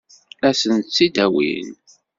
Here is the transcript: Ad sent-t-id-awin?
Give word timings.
Ad 0.47 0.55
sent-t-id-awin? 0.61 1.69